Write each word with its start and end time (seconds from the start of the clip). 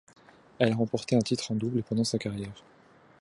Elle 0.57 0.71
a 0.71 0.75
remporté 0.75 1.15
un 1.15 1.19
titre 1.21 1.51
en 1.51 1.55
double 1.55 1.83
pendant 1.83 2.03
sa 2.03 2.17
carrière. 2.17 2.55